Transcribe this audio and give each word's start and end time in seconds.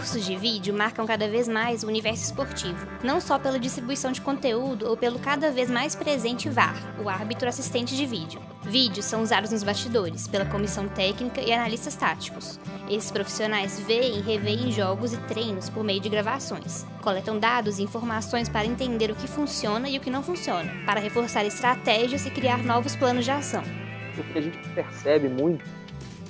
Recursos 0.00 0.24
de 0.24 0.34
vídeo 0.34 0.72
marcam 0.72 1.04
cada 1.04 1.28
vez 1.28 1.46
mais 1.46 1.82
o 1.82 1.86
universo 1.86 2.24
esportivo, 2.24 2.86
não 3.04 3.20
só 3.20 3.38
pela 3.38 3.58
distribuição 3.58 4.10
de 4.10 4.22
conteúdo 4.22 4.88
ou 4.88 4.96
pelo 4.96 5.18
cada 5.18 5.50
vez 5.50 5.68
mais 5.68 5.94
presente 5.94 6.48
VAR, 6.48 6.74
o 6.98 7.06
árbitro 7.06 7.46
assistente 7.46 7.94
de 7.94 8.06
vídeo. 8.06 8.40
Vídeos 8.62 9.04
são 9.04 9.22
usados 9.22 9.50
nos 9.50 9.62
bastidores, 9.62 10.26
pela 10.26 10.46
comissão 10.46 10.88
técnica 10.88 11.42
e 11.42 11.52
analistas 11.52 11.96
táticos. 11.96 12.58
Esses 12.88 13.10
profissionais 13.10 13.78
veem 13.80 14.16
e 14.16 14.22
reveem 14.22 14.72
jogos 14.72 15.12
e 15.12 15.18
treinos 15.18 15.68
por 15.68 15.84
meio 15.84 16.00
de 16.00 16.08
gravações. 16.08 16.86
Coletam 17.02 17.38
dados 17.38 17.78
e 17.78 17.82
informações 17.82 18.48
para 18.48 18.64
entender 18.64 19.10
o 19.10 19.14
que 19.14 19.28
funciona 19.28 19.86
e 19.86 19.98
o 19.98 20.00
que 20.00 20.08
não 20.08 20.22
funciona, 20.22 20.72
para 20.86 20.98
reforçar 20.98 21.44
estratégias 21.44 22.24
e 22.24 22.30
criar 22.30 22.64
novos 22.64 22.96
planos 22.96 23.26
de 23.26 23.32
ação. 23.32 23.62
O 24.16 24.24
que 24.32 24.38
a 24.38 24.42
gente 24.42 24.58
percebe 24.70 25.28
muito 25.28 25.62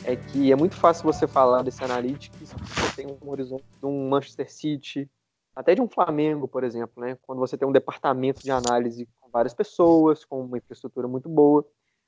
é 0.04 0.16
que 0.16 0.52
é 0.52 0.56
muito 0.56 0.74
fácil 0.76 1.04
você 1.04 1.26
falar 1.26 1.62
desse 1.62 1.82
analytics 1.84 2.52
você 2.52 3.02
tem 3.02 3.18
um 3.22 3.30
horizonte 3.30 3.64
de 3.78 3.86
um 3.86 4.08
Manchester 4.08 4.50
City, 4.50 5.10
até 5.54 5.74
de 5.74 5.80
um 5.80 5.88
Flamengo, 5.88 6.48
por 6.48 6.64
exemplo, 6.64 7.02
né? 7.02 7.18
Quando 7.22 7.38
você 7.38 7.56
tem 7.56 7.68
um 7.68 7.72
departamento 7.72 8.42
de 8.42 8.50
análise 8.50 9.08
com 9.20 9.28
várias 9.30 9.54
pessoas, 9.54 10.24
com 10.24 10.42
uma 10.42 10.58
infraestrutura 10.58 11.06
muito 11.06 11.28
boa. 11.28 11.66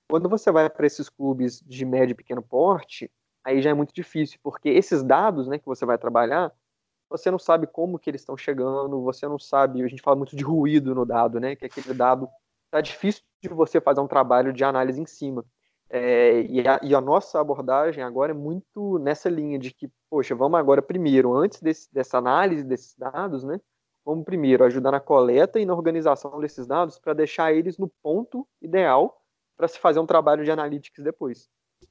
Quando 0.09 0.29
você 0.29 0.51
vai 0.51 0.69
para 0.71 0.87
esses 0.87 1.09
clubes 1.09 1.63
de 1.67 1.85
médio 1.85 2.13
e 2.13 2.17
pequeno 2.17 2.43
porte, 2.43 3.11
aí 3.45 3.61
já 3.61 3.71
é 3.71 3.75
muito 3.75 3.93
difícil, 3.95 4.39
porque 4.43 4.69
esses 4.69 5.03
dados, 5.03 5.47
né, 5.49 5.59
que 5.59 5.67
você 5.67 5.85
vai 5.85 5.99
trabalhar, 5.99 6.53
você 7.09 7.31
não 7.31 7.39
sabe 7.39 7.67
como 7.67 7.99
que 7.99 8.09
eles 8.09 8.23
estão 8.23 8.37
chegando, 8.37 9.03
você 9.03 9.27
não 9.29 9.39
sabe, 9.39 9.83
a 9.83 9.89
gente 9.89 10.03
fala 10.03 10.17
muito 10.17 10.35
de 10.37 10.43
ruído 10.43 10.95
no 10.95 11.05
dado, 11.05 11.39
né, 11.41 11.57
que 11.57 11.67
aquele 11.67 11.93
dado 11.93 12.29
tá 12.71 12.81
difícil 12.81 13.23
de 13.43 13.49
você 13.49 13.81
fazer 13.81 14.01
um 14.01 14.09
trabalho 14.09 14.53
de 14.53 14.65
análise 14.65 15.01
em 15.01 15.06
cima. 15.06 15.45
É, 15.95 16.41
e, 16.45 16.67
a, 16.67 16.81
e, 16.83 16.95
a, 16.95 17.03
nossa 17.03 17.39
abordagem 17.39 18.03
agora 18.03 18.33
é 18.33 18.35
muito 18.35 18.98
nessa 18.98 19.29
linha 19.29 19.59
de 19.59 19.75
que, 19.75 19.91
poxa, 20.09 20.34
vamos 20.34 20.59
agora 20.59 20.81
primeiro, 20.81 21.34
antes 21.34 21.61
desse, 21.61 21.93
dessa 21.93 22.17
análise 22.17 22.65
desses 22.65 22.97
dados, 22.97 23.45
né? 23.45 23.61
Vamos 24.03 24.25
primeiro 24.25 24.65
ajudar 24.65 24.93
na 24.93 25.01
coleta 25.01 25.61
e 25.61 25.67
na 25.67 25.75
organização 25.75 26.41
desses 26.41 26.67
dados 26.67 26.99
para 26.99 27.12
deixar 27.12 27.53
eles 27.53 27.77
no 27.77 27.93
ponto 28.03 28.49
ideal 28.62 29.23
para 29.55 29.69
se 29.69 29.79
fazer 29.79 30.01
um 30.01 30.07
trabalho 30.07 30.43
de 30.45 30.51
analytics 30.51 31.05
depois. 31.05 31.51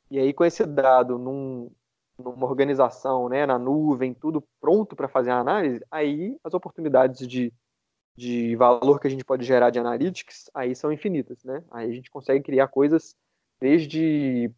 E 0.10 0.18
aí, 0.18 0.34
com 0.34 0.44
esse 0.44 0.66
dado 0.66 1.20
num, 1.20 1.70
numa 2.18 2.48
organização, 2.48 3.30
né, 3.30 3.46
na 3.46 3.60
nuvem, 3.60 4.16
tudo 4.16 4.44
pronto 4.60 4.96
para 4.96 5.08
fazer 5.08 5.30
a 5.30 5.40
análise, 5.40 5.80
aí 5.92 6.36
as 6.44 6.56
oportunidades 6.56 7.28
de, 7.28 7.54
de 8.18 8.56
valor 8.56 9.00
que 9.00 9.06
a 9.06 9.12
gente 9.12 9.24
pode 9.24 9.46
gerar 9.46 9.70
de 9.70 9.78
analytics 9.78 10.50
aí 10.56 10.76
são 10.76 10.92
infinitas, 10.92 11.44
né? 11.44 11.64
Aí 11.70 11.88
a 11.88 11.94
gente 11.94 12.10
consegue 12.10 12.44
criar 12.44 12.68
coisas 12.68 13.16
desde 13.62 14.52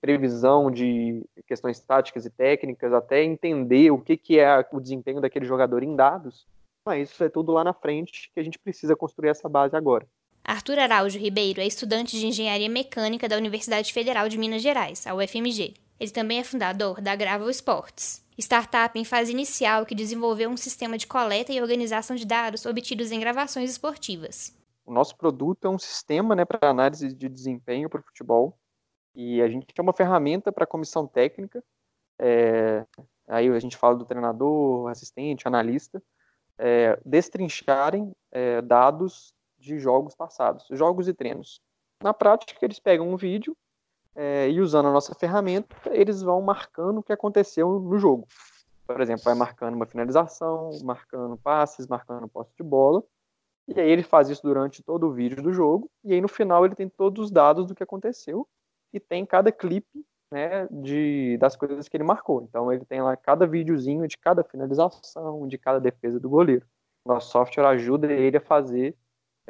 previsão 0.00 0.70
de 0.70 1.24
questões 1.46 1.80
táticas 1.80 2.24
e 2.24 2.30
técnicas, 2.30 2.92
até 2.92 3.22
entender 3.22 3.90
o 3.90 4.00
que, 4.00 4.16
que 4.16 4.38
é 4.38 4.66
o 4.72 4.80
desempenho 4.80 5.20
daquele 5.20 5.44
jogador 5.44 5.82
em 5.82 5.94
dados. 5.94 6.46
Mas 6.84 7.10
isso 7.10 7.22
é 7.22 7.28
tudo 7.28 7.52
lá 7.52 7.62
na 7.62 7.72
frente 7.72 8.30
que 8.32 8.40
a 8.40 8.42
gente 8.42 8.58
precisa 8.58 8.96
construir 8.96 9.28
essa 9.28 9.48
base 9.48 9.76
agora. 9.76 10.06
Arthur 10.42 10.78
Araújo 10.78 11.18
Ribeiro 11.18 11.60
é 11.60 11.66
estudante 11.66 12.18
de 12.18 12.26
Engenharia 12.26 12.68
Mecânica 12.68 13.28
da 13.28 13.36
Universidade 13.36 13.92
Federal 13.92 14.28
de 14.28 14.38
Minas 14.38 14.62
Gerais, 14.62 15.06
a 15.06 15.14
UFMG. 15.14 15.74
Ele 15.98 16.10
também 16.10 16.38
é 16.38 16.44
fundador 16.44 17.00
da 17.02 17.14
Gravel 17.14 17.50
Sports, 17.50 18.24
startup 18.38 18.98
em 18.98 19.04
fase 19.04 19.30
inicial 19.32 19.84
que 19.84 19.94
desenvolveu 19.94 20.48
um 20.48 20.56
sistema 20.56 20.96
de 20.96 21.06
coleta 21.06 21.52
e 21.52 21.60
organização 21.60 22.16
de 22.16 22.24
dados 22.24 22.64
obtidos 22.64 23.12
em 23.12 23.20
gravações 23.20 23.70
esportivas. 23.70 24.58
O 24.90 24.92
nosso 24.92 25.16
produto 25.16 25.68
é 25.68 25.70
um 25.70 25.78
sistema 25.78 26.34
né, 26.34 26.44
para 26.44 26.68
análise 26.68 27.14
de 27.14 27.28
desempenho 27.28 27.88
para 27.88 28.00
o 28.00 28.02
futebol. 28.02 28.58
E 29.14 29.40
a 29.40 29.48
gente 29.48 29.66
é 29.78 29.80
uma 29.80 29.92
ferramenta 29.92 30.50
para 30.50 30.64
a 30.64 30.66
comissão 30.66 31.06
técnica. 31.06 31.62
É, 32.18 32.84
aí 33.28 33.48
a 33.48 33.60
gente 33.60 33.76
fala 33.76 33.94
do 33.94 34.04
treinador, 34.04 34.90
assistente, 34.90 35.46
analista, 35.46 36.02
é, 36.58 36.98
destrincharem 37.06 38.10
é, 38.32 38.60
dados 38.62 39.32
de 39.56 39.78
jogos 39.78 40.16
passados, 40.16 40.66
jogos 40.72 41.06
e 41.06 41.14
treinos. 41.14 41.60
Na 42.02 42.12
prática, 42.12 42.58
eles 42.60 42.80
pegam 42.80 43.08
um 43.08 43.16
vídeo 43.16 43.56
é, 44.16 44.50
e 44.50 44.60
usando 44.60 44.88
a 44.88 44.92
nossa 44.92 45.14
ferramenta, 45.14 45.76
eles 45.92 46.20
vão 46.20 46.42
marcando 46.42 46.98
o 46.98 47.02
que 47.04 47.12
aconteceu 47.12 47.78
no 47.78 47.96
jogo. 47.96 48.26
Por 48.88 49.00
exemplo, 49.00 49.22
vai 49.22 49.34
marcando 49.34 49.76
uma 49.76 49.86
finalização, 49.86 50.70
marcando 50.82 51.36
passes, 51.36 51.86
marcando 51.86 52.26
posse 52.26 52.50
de 52.56 52.64
bola, 52.64 53.04
e 53.74 53.80
aí 53.80 53.88
ele 53.90 54.02
faz 54.02 54.28
isso 54.28 54.42
durante 54.42 54.82
todo 54.82 55.06
o 55.06 55.12
vídeo 55.12 55.42
do 55.42 55.52
jogo, 55.52 55.90
e 56.04 56.12
aí 56.12 56.20
no 56.20 56.28
final 56.28 56.64
ele 56.64 56.74
tem 56.74 56.88
todos 56.88 57.26
os 57.26 57.30
dados 57.30 57.66
do 57.66 57.74
que 57.74 57.82
aconteceu, 57.82 58.46
e 58.92 58.98
tem 58.98 59.24
cada 59.24 59.52
clipe 59.52 60.04
né, 60.32 60.66
de, 60.70 61.36
das 61.38 61.56
coisas 61.56 61.88
que 61.88 61.96
ele 61.96 62.04
marcou. 62.04 62.42
Então 62.42 62.72
ele 62.72 62.84
tem 62.84 63.00
lá 63.00 63.16
cada 63.16 63.46
videozinho 63.46 64.06
de 64.06 64.18
cada 64.18 64.42
finalização, 64.42 65.46
de 65.46 65.58
cada 65.58 65.80
defesa 65.80 66.18
do 66.18 66.28
goleiro. 66.28 66.66
Nosso 67.06 67.30
software 67.30 67.66
ajuda 67.66 68.12
ele 68.12 68.36
a 68.36 68.40
fazer 68.40 68.96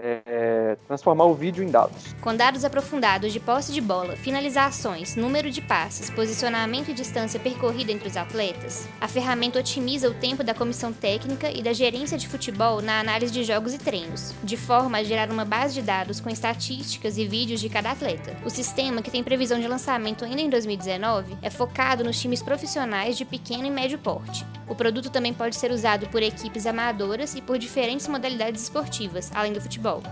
é, 0.02 0.76
transformar 0.86 1.24
o 1.24 1.34
vídeo 1.34 1.62
em 1.62 1.70
dados. 1.70 2.14
Com 2.20 2.34
dados 2.34 2.64
aprofundados 2.64 3.32
de 3.32 3.40
posse 3.40 3.72
de 3.72 3.80
bola, 3.80 4.16
finalizações, 4.16 5.16
número 5.16 5.50
de 5.50 5.60
passes, 5.60 6.10
posicionamento 6.10 6.90
e 6.90 6.94
distância 6.94 7.38
percorrida 7.38 7.92
entre 7.92 8.08
os 8.08 8.16
atletas, 8.16 8.88
a 9.00 9.08
ferramenta 9.08 9.58
otimiza 9.58 10.08
o 10.08 10.14
tempo 10.14 10.42
da 10.42 10.54
comissão 10.54 10.92
técnica 10.92 11.50
e 11.50 11.62
da 11.62 11.72
gerência 11.72 12.16
de 12.16 12.28
futebol 12.28 12.80
na 12.80 13.00
análise 13.00 13.32
de 13.32 13.44
jogos 13.44 13.74
e 13.74 13.78
treinos, 13.78 14.34
de 14.42 14.56
forma 14.56 14.98
a 14.98 15.04
gerar 15.04 15.30
uma 15.30 15.44
base 15.44 15.74
de 15.74 15.82
dados 15.82 16.20
com 16.20 16.30
estatísticas 16.30 17.18
e 17.18 17.26
vídeos 17.26 17.60
de 17.60 17.68
cada 17.68 17.90
atleta. 17.90 18.36
O 18.44 18.50
sistema, 18.50 19.02
que 19.02 19.10
tem 19.10 19.22
previsão 19.22 19.60
de 19.60 19.68
lançamento 19.68 20.24
ainda 20.24 20.40
em 20.40 20.50
2019, 20.50 21.36
é 21.42 21.50
focado 21.50 22.04
nos 22.04 22.20
times 22.20 22.42
profissionais 22.42 23.16
de 23.16 23.24
pequeno 23.24 23.66
e 23.66 23.70
médio 23.70 23.98
porte. 23.98 24.46
O 24.68 24.74
produto 24.74 25.10
também 25.10 25.34
pode 25.34 25.56
ser 25.56 25.72
usado 25.72 26.06
por 26.08 26.22
equipes 26.22 26.64
amadoras 26.64 27.34
e 27.34 27.42
por 27.42 27.58
diferentes 27.58 28.06
modalidades 28.06 28.62
esportivas, 28.62 29.30
além 29.34 29.52
do 29.52 29.60
futebol 29.60 29.89
futebol. 29.90 30.02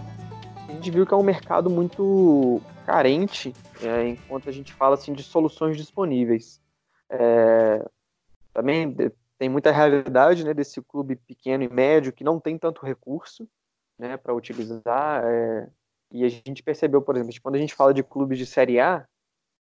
A 0.69 0.73
gente 0.73 0.91
viu 0.91 1.07
que 1.07 1.15
é 1.15 1.17
um 1.17 1.23
mercado 1.23 1.71
muito 1.71 2.61
carente, 2.85 3.55
é, 3.83 4.09
enquanto 4.09 4.49
a 4.49 4.53
gente 4.53 4.73
fala 4.73 4.95
assim 4.95 5.13
de 5.13 5.23
soluções 5.23 5.77
disponíveis. 5.77 6.61
É, 7.11 7.85
também 8.53 8.95
tem 9.39 9.49
muita 9.49 9.71
realidade 9.71 10.45
né, 10.45 10.53
desse 10.53 10.83
clube 10.83 11.17
pequeno 11.17 11.63
e 11.63 11.73
médio 11.73 12.13
que 12.13 12.25
não 12.25 12.41
tem 12.41 12.59
tanto 12.59 12.85
recurso 12.85 13.49
né, 13.99 14.17
para 14.17 14.35
utilizar. 14.35 15.25
É, 15.25 15.69
e 16.11 16.25
a 16.25 16.29
gente 16.29 16.63
percebeu, 16.63 17.01
por 17.01 17.17
exemplo, 17.17 17.35
quando 17.43 17.55
a 17.55 17.59
gente 17.59 17.75
fala 17.75 17.95
de 17.95 18.03
clubes 18.03 18.39
de 18.39 18.47
Série 18.47 18.81
A, 18.81 19.07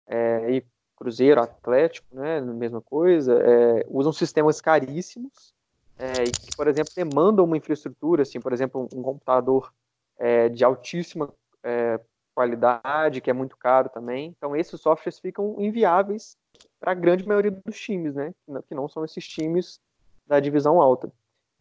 é, 0.08 0.52
e 0.52 0.66
Cruzeiro, 0.96 1.42
Atlético, 1.42 2.16
né, 2.16 2.40
mesma 2.40 2.82
coisa, 2.82 3.38
é, 3.44 3.86
usam 3.90 4.14
sistemas 4.14 4.62
caríssimos 4.62 5.54
é, 5.98 6.24
e 6.24 6.32
que, 6.32 6.56
por 6.56 6.68
exemplo, 6.68 6.92
demandam 6.96 7.46
uma 7.46 7.58
infraestrutura, 7.58 8.24
assim, 8.24 8.40
por 8.40 8.54
exemplo, 8.54 8.88
um 8.94 9.02
computador 9.02 9.74
é, 10.18 10.50
de 10.50 10.64
altíssima 10.64 11.34
é, 11.64 12.00
qualidade, 12.34 13.22
que 13.22 13.30
é 13.30 13.34
muito 13.34 13.58
caro 13.58 13.90
também. 13.90 14.34
Então, 14.38 14.56
esses 14.56 14.80
softwares 14.80 15.20
ficam 15.20 15.56
inviáveis 15.60 16.38
para 16.80 16.92
a 16.92 16.96
grande 16.96 17.28
maioria 17.28 17.52
dos 17.52 17.80
times, 17.80 18.16
né? 18.16 18.34
Que 18.68 18.76
não 18.76 18.88
são 18.88 19.04
esses 19.06 19.28
times 19.28 19.80
da 20.28 20.40
divisão 20.40 20.82
alta. 20.82 21.12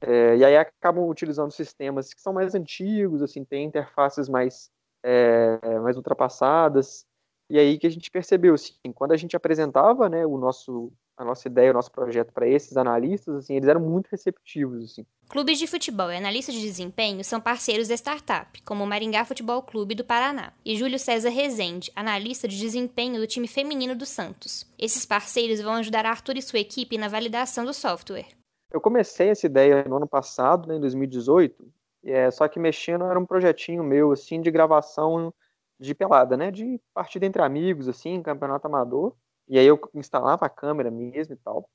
É, 0.00 0.36
e 0.36 0.44
aí 0.44 0.56
acabam 0.56 1.08
utilizando 1.08 1.50
sistemas 1.50 2.12
que 2.12 2.20
são 2.20 2.32
mais 2.32 2.54
antigos, 2.54 3.22
assim, 3.22 3.44
têm 3.44 3.64
interfaces 3.64 4.28
mais, 4.28 4.70
é, 5.02 5.78
mais 5.78 5.96
ultrapassadas. 5.96 7.06
E 7.48 7.58
aí 7.58 7.78
que 7.78 7.86
a 7.86 7.90
gente 7.90 8.10
percebeu, 8.10 8.54
assim, 8.54 8.74
quando 8.94 9.12
a 9.12 9.16
gente 9.16 9.36
apresentava, 9.36 10.08
né, 10.08 10.26
o 10.26 10.36
nosso 10.36 10.92
a 11.16 11.24
nossa 11.24 11.46
ideia, 11.46 11.70
o 11.70 11.74
nosso 11.74 11.92
projeto 11.92 12.32
para 12.32 12.48
esses 12.48 12.76
analistas, 12.76 13.36
assim, 13.36 13.54
eles 13.54 13.68
eram 13.68 13.80
muito 13.80 14.08
receptivos, 14.08 14.84
assim. 14.84 15.06
Clubes 15.28 15.58
de 15.58 15.66
futebol 15.66 16.10
e 16.10 16.16
analistas 16.16 16.54
de 16.54 16.60
desempenho 16.60 17.24
são 17.24 17.40
parceiros 17.40 17.88
da 17.88 17.94
startup, 17.94 18.60
como 18.62 18.82
o 18.82 18.86
Maringá 18.86 19.24
Futebol 19.24 19.62
Clube 19.62 19.94
do 19.94 20.04
Paraná, 20.04 20.52
e 20.64 20.76
Júlio 20.76 20.98
César 20.98 21.30
Rezende, 21.30 21.92
analista 21.94 22.48
de 22.48 22.58
desempenho 22.58 23.20
do 23.20 23.26
time 23.26 23.46
feminino 23.46 23.94
do 23.94 24.04
Santos. 24.04 24.66
Esses 24.78 25.06
parceiros 25.06 25.60
vão 25.60 25.74
ajudar 25.74 26.04
Arthur 26.04 26.36
e 26.36 26.42
sua 26.42 26.58
equipe 26.58 26.98
na 26.98 27.08
validação 27.08 27.64
do 27.64 27.72
software. 27.72 28.26
Eu 28.72 28.80
comecei 28.80 29.28
essa 29.28 29.46
ideia 29.46 29.84
no 29.84 29.96
ano 29.96 30.08
passado, 30.08 30.68
né, 30.68 30.76
em 30.76 30.80
2018, 30.80 31.72
é, 32.04 32.30
só 32.30 32.48
que 32.48 32.58
mexendo 32.58 33.04
era 33.04 33.18
um 33.18 33.24
projetinho 33.24 33.84
meu, 33.84 34.12
assim, 34.12 34.40
de 34.40 34.50
gravação 34.50 35.32
de 35.78 35.94
pelada, 35.94 36.36
né, 36.36 36.50
de 36.50 36.80
partida 36.92 37.24
entre 37.24 37.40
amigos, 37.40 37.88
assim, 37.88 38.22
campeonato 38.22 38.66
amador. 38.66 39.14
E 39.48 39.58
aí 39.58 39.66
eu 39.66 39.78
instalava 39.94 40.46
a 40.46 40.50
câmera 40.50 40.90
mesmo 40.90 41.34
e 41.34 41.36
tal. 41.36 41.68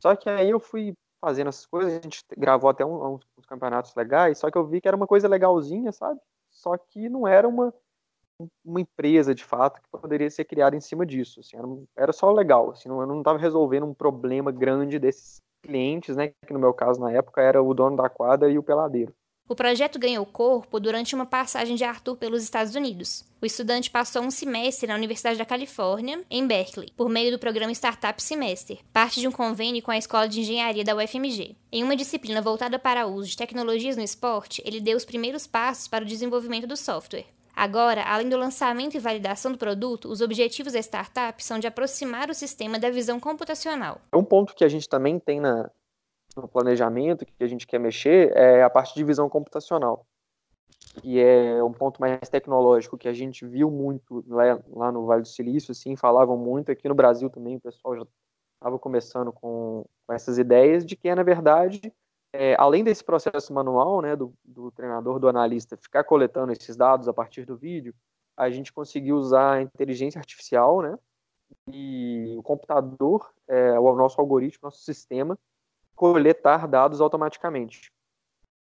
Só 0.00 0.14
que 0.14 0.28
aí 0.28 0.50
eu 0.50 0.60
fui 0.60 0.94
fazendo 1.20 1.48
essas 1.48 1.66
coisas, 1.66 1.92
a 1.92 2.00
gente 2.00 2.22
gravou 2.36 2.70
até 2.70 2.84
uns, 2.84 3.24
uns 3.38 3.46
campeonatos 3.46 3.94
legais, 3.94 4.38
só 4.38 4.50
que 4.50 4.58
eu 4.58 4.66
vi 4.66 4.80
que 4.80 4.88
era 4.88 4.96
uma 4.96 5.06
coisa 5.06 5.28
legalzinha, 5.28 5.90
sabe? 5.92 6.20
Só 6.50 6.76
que 6.76 7.08
não 7.08 7.26
era 7.26 7.48
uma, 7.48 7.72
uma 8.64 8.80
empresa 8.80 9.34
de 9.34 9.44
fato 9.44 9.80
que 9.80 9.88
poderia 9.88 10.30
ser 10.30 10.44
criada 10.44 10.76
em 10.76 10.80
cima 10.80 11.06
disso. 11.06 11.40
Assim, 11.40 11.56
era, 11.56 11.66
era 11.96 12.12
só 12.12 12.30
legal, 12.32 12.70
assim, 12.70 12.88
não, 12.88 13.00
eu 13.00 13.06
não 13.06 13.18
estava 13.18 13.38
resolvendo 13.38 13.86
um 13.86 13.94
problema 13.94 14.52
grande 14.52 14.98
desses 14.98 15.40
clientes, 15.62 16.16
né? 16.16 16.28
Que 16.46 16.52
no 16.52 16.58
meu 16.58 16.72
caso 16.74 17.00
na 17.00 17.12
época 17.12 17.42
era 17.42 17.62
o 17.62 17.74
dono 17.74 17.96
da 17.96 18.08
quadra 18.08 18.50
e 18.50 18.58
o 18.58 18.62
peladeiro. 18.62 19.14
O 19.48 19.54
projeto 19.54 19.96
ganhou 19.96 20.26
corpo 20.26 20.80
durante 20.80 21.14
uma 21.14 21.24
passagem 21.24 21.76
de 21.76 21.84
Arthur 21.84 22.16
pelos 22.16 22.42
Estados 22.42 22.74
Unidos. 22.74 23.24
O 23.40 23.46
estudante 23.46 23.88
passou 23.88 24.22
um 24.22 24.30
semestre 24.30 24.88
na 24.88 24.96
Universidade 24.96 25.38
da 25.38 25.44
Califórnia, 25.44 26.20
em 26.28 26.44
Berkeley, 26.44 26.92
por 26.96 27.08
meio 27.08 27.30
do 27.30 27.38
programa 27.38 27.70
Startup 27.70 28.20
Semester, 28.20 28.78
parte 28.92 29.20
de 29.20 29.28
um 29.28 29.30
convênio 29.30 29.82
com 29.82 29.92
a 29.92 29.98
Escola 29.98 30.28
de 30.28 30.40
Engenharia 30.40 30.82
da 30.82 30.96
UFMG. 30.96 31.54
Em 31.70 31.84
uma 31.84 31.94
disciplina 31.94 32.42
voltada 32.42 32.76
para 32.76 33.06
o 33.06 33.12
uso 33.12 33.30
de 33.30 33.36
tecnologias 33.36 33.96
no 33.96 34.02
esporte, 34.02 34.60
ele 34.66 34.80
deu 34.80 34.96
os 34.96 35.04
primeiros 35.04 35.46
passos 35.46 35.86
para 35.86 36.04
o 36.04 36.08
desenvolvimento 36.08 36.66
do 36.66 36.76
software. 36.76 37.26
Agora, 37.54 38.02
além 38.02 38.28
do 38.28 38.36
lançamento 38.36 38.96
e 38.96 39.00
validação 39.00 39.52
do 39.52 39.58
produto, 39.58 40.08
os 40.08 40.20
objetivos 40.20 40.72
da 40.72 40.80
startup 40.80 41.42
são 41.42 41.60
de 41.60 41.68
aproximar 41.68 42.28
o 42.28 42.34
sistema 42.34 42.80
da 42.80 42.90
visão 42.90 43.20
computacional. 43.20 44.00
Um 44.12 44.24
ponto 44.24 44.54
que 44.56 44.64
a 44.64 44.68
gente 44.68 44.88
também 44.88 45.20
tem 45.20 45.40
na, 45.40 45.70
no 46.40 46.48
planejamento 46.48 47.24
que 47.24 47.44
a 47.44 47.46
gente 47.46 47.66
quer 47.66 47.78
mexer 47.78 48.32
é 48.36 48.62
a 48.62 48.70
parte 48.70 48.94
de 48.94 49.04
visão 49.04 49.28
computacional. 49.28 50.06
E 51.04 51.18
é 51.18 51.62
um 51.62 51.72
ponto 51.72 52.00
mais 52.00 52.28
tecnológico 52.28 52.96
que 52.96 53.08
a 53.08 53.12
gente 53.12 53.46
viu 53.46 53.70
muito 53.70 54.24
lá, 54.28 54.58
lá 54.68 54.92
no 54.92 55.04
Vale 55.06 55.22
do 55.22 55.28
Silício, 55.28 55.72
assim, 55.72 55.96
falavam 55.96 56.36
muito 56.36 56.72
aqui 56.72 56.88
no 56.88 56.94
Brasil 56.94 57.28
também, 57.28 57.56
o 57.56 57.60
pessoal 57.60 57.96
já 57.96 58.06
estava 58.54 58.78
começando 58.78 59.32
com, 59.32 59.84
com, 60.06 60.12
essas 60.12 60.38
ideias 60.38 60.84
de 60.84 60.96
que 60.96 61.08
é, 61.08 61.14
na 61.14 61.22
verdade, 61.22 61.92
é, 62.32 62.56
além 62.58 62.82
desse 62.82 63.04
processo 63.04 63.52
manual, 63.52 64.00
né, 64.00 64.16
do, 64.16 64.32
do 64.44 64.70
treinador, 64.70 65.18
do 65.18 65.28
analista, 65.28 65.76
ficar 65.76 66.04
coletando 66.04 66.52
esses 66.52 66.76
dados 66.76 67.08
a 67.08 67.12
partir 67.12 67.44
do 67.44 67.56
vídeo, 67.56 67.94
a 68.36 68.50
gente 68.50 68.72
conseguiu 68.72 69.16
usar 69.16 69.54
a 69.54 69.62
inteligência 69.62 70.18
artificial, 70.18 70.80
né, 70.80 70.98
e 71.70 72.34
o 72.38 72.42
computador, 72.42 73.30
é, 73.46 73.78
o 73.78 73.94
nosso 73.94 74.20
algoritmo, 74.20 74.60
nosso 74.64 74.82
sistema, 74.82 75.38
coletar 75.96 76.68
dados 76.68 77.00
automaticamente. 77.00 77.90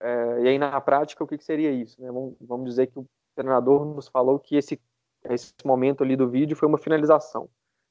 É, 0.00 0.42
e 0.42 0.48
aí, 0.48 0.58
na 0.58 0.80
prática, 0.80 1.22
o 1.22 1.26
que, 1.26 1.36
que 1.36 1.44
seria 1.44 1.70
isso? 1.70 2.00
Né? 2.00 2.10
Vamos, 2.10 2.34
vamos, 2.40 2.66
dizer 2.66 2.86
que 2.86 2.98
o 2.98 3.06
treinador 3.34 3.84
nos 3.84 4.08
falou 4.08 4.38
que 4.38 4.56
esse, 4.56 4.80
esse 5.24 5.52
momento 5.64 6.02
ali 6.02 6.16
do 6.16 6.28
vídeo 6.28 6.56
foi 6.56 6.68
uma 6.68 6.78
finalização. 6.78 7.48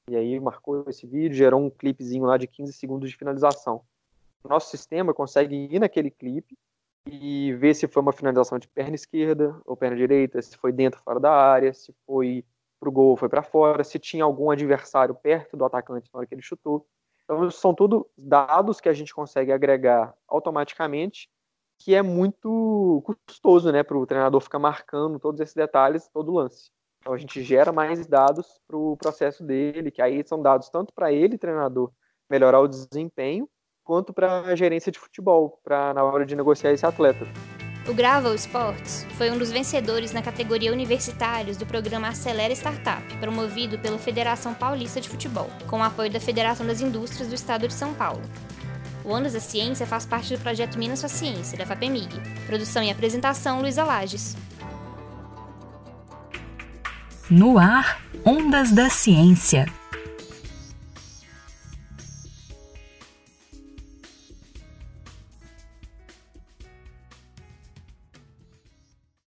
E 0.09 0.15
aí 0.15 0.39
marcou 0.39 0.85
esse 0.87 1.05
vídeo, 1.05 1.35
gerou 1.35 1.61
um 1.61 1.69
clipezinho 1.69 2.25
lá 2.25 2.37
de 2.37 2.47
15 2.47 2.73
segundos 2.73 3.09
de 3.09 3.17
finalização. 3.17 3.83
Nosso 4.43 4.69
sistema 4.69 5.13
consegue 5.13 5.55
ir 5.55 5.79
naquele 5.79 6.11
clipe 6.11 6.57
e 7.05 7.53
ver 7.53 7.73
se 7.73 7.87
foi 7.87 8.01
uma 8.01 8.11
finalização 8.11 8.57
de 8.57 8.67
perna 8.67 8.95
esquerda 8.95 9.59
ou 9.65 9.75
perna 9.75 9.95
direita, 9.95 10.41
se 10.41 10.57
foi 10.57 10.71
dentro 10.71 10.99
ou 10.99 11.03
fora 11.03 11.19
da 11.19 11.31
área, 11.31 11.73
se 11.73 11.93
foi 12.05 12.45
para 12.79 12.89
o 12.89 12.91
gol 12.91 13.15
foi 13.15 13.29
para 13.29 13.41
fora, 13.41 13.81
se 13.83 13.97
tinha 13.97 14.25
algum 14.25 14.51
adversário 14.51 15.15
perto 15.15 15.55
do 15.55 15.63
atacante 15.63 16.09
na 16.13 16.19
hora 16.19 16.27
que 16.27 16.35
ele 16.35 16.41
chutou. 16.41 16.85
Então, 17.33 17.49
são 17.49 17.73
tudo 17.73 18.07
dados 18.15 18.79
que 18.79 18.87
a 18.87 18.93
gente 18.93 19.13
consegue 19.13 19.51
agregar 19.51 20.13
automaticamente, 20.27 21.27
que 21.79 21.95
é 21.95 22.01
muito 22.01 23.03
custoso 23.25 23.71
né, 23.71 23.81
para 23.81 23.97
o 23.97 24.05
treinador 24.05 24.39
ficar 24.39 24.59
marcando 24.59 25.19
todos 25.19 25.41
esses 25.41 25.55
detalhes, 25.55 26.07
todo 26.07 26.33
lance. 26.33 26.69
Então, 26.99 27.13
a 27.13 27.17
gente 27.17 27.41
gera 27.43 27.71
mais 27.71 28.05
dados 28.05 28.61
para 28.67 28.77
o 28.77 28.95
processo 28.95 29.43
dele, 29.43 29.91
que 29.91 30.01
aí 30.01 30.23
são 30.25 30.41
dados 30.41 30.69
tanto 30.69 30.93
para 30.93 31.11
ele, 31.11 31.37
treinador, 31.37 31.91
melhorar 32.29 32.61
o 32.61 32.67
desempenho, 32.67 33.49
quanto 33.83 34.13
para 34.13 34.41
a 34.41 34.55
gerência 34.55 34.91
de 34.91 34.99
futebol, 34.99 35.59
para 35.63 35.93
na 35.93 36.03
hora 36.03 36.25
de 36.25 36.35
negociar 36.35 36.71
esse 36.71 36.85
atleta. 36.85 37.25
O 37.85 37.93
Gravel 37.93 38.33
Sports 38.35 39.05
foi 39.17 39.29
um 39.29 39.37
dos 39.37 39.51
vencedores 39.51 40.13
na 40.13 40.21
categoria 40.21 40.71
Universitários 40.71 41.57
do 41.57 41.65
programa 41.65 42.07
Acelera 42.07 42.53
Startup, 42.53 43.03
promovido 43.17 43.77
pela 43.77 43.99
Federação 43.99 44.53
Paulista 44.53 45.01
de 45.01 45.09
Futebol, 45.09 45.49
com 45.67 45.79
o 45.79 45.83
apoio 45.83 46.09
da 46.09 46.19
Federação 46.19 46.65
das 46.65 46.79
Indústrias 46.79 47.27
do 47.27 47.35
Estado 47.35 47.67
de 47.67 47.73
São 47.73 47.93
Paulo. 47.93 48.21
O 49.03 49.11
Ondas 49.11 49.33
da 49.33 49.41
Ciência 49.41 49.85
faz 49.85 50.05
parte 50.05 50.33
do 50.33 50.41
projeto 50.41 50.79
Minas 50.79 50.99
Sua 50.99 51.09
Ciência, 51.09 51.57
da 51.57 51.65
FAPEMIG. 51.65 52.21
Produção 52.47 52.81
e 52.81 52.89
apresentação, 52.89 53.59
Luísa 53.59 53.83
Lages. 53.83 54.37
No 57.29 57.57
ar, 57.59 58.01
Ondas 58.25 58.71
da 58.71 58.89
Ciência. 58.89 59.65